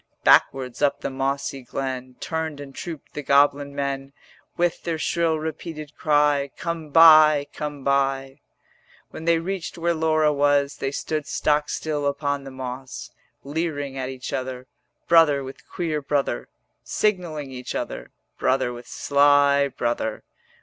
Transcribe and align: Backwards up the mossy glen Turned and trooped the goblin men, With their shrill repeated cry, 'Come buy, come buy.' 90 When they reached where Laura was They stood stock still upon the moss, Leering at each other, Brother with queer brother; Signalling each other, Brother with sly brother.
Backwards 0.23 0.81
up 0.81 1.01
the 1.01 1.11
mossy 1.11 1.61
glen 1.61 2.15
Turned 2.19 2.59
and 2.59 2.73
trooped 2.73 3.13
the 3.13 3.21
goblin 3.21 3.75
men, 3.75 4.13
With 4.57 4.81
their 4.81 4.97
shrill 4.97 5.37
repeated 5.37 5.95
cry, 5.95 6.49
'Come 6.57 6.89
buy, 6.89 7.45
come 7.53 7.83
buy.' 7.83 8.21
90 8.39 8.41
When 9.11 9.25
they 9.25 9.37
reached 9.37 9.77
where 9.77 9.93
Laura 9.93 10.33
was 10.33 10.77
They 10.77 10.89
stood 10.89 11.27
stock 11.27 11.69
still 11.69 12.07
upon 12.07 12.45
the 12.45 12.49
moss, 12.49 13.11
Leering 13.43 13.95
at 13.95 14.09
each 14.09 14.33
other, 14.33 14.65
Brother 15.07 15.43
with 15.43 15.69
queer 15.69 16.01
brother; 16.01 16.49
Signalling 16.83 17.51
each 17.51 17.75
other, 17.75 18.09
Brother 18.39 18.73
with 18.73 18.87
sly 18.87 19.67
brother. 19.67 20.23